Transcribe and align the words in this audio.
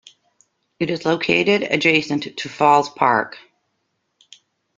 It 0.79 0.89
is 0.89 1.05
located 1.05 1.61
adjacent 1.61 2.35
to 2.37 2.49
Falls 2.49 2.89
Park. 2.89 3.37